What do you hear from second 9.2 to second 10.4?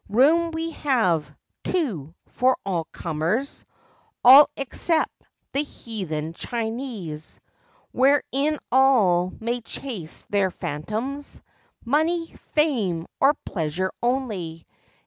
may chase